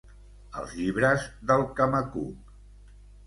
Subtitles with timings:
[0.61, 2.51] Els llibres del Camacuc.